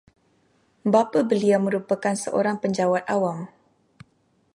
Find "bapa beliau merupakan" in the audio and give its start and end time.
0.93-2.15